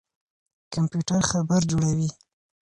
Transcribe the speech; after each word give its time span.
کمپيوټر 0.73 1.19
خبر 1.29 1.61
جوړوي. 1.71 2.09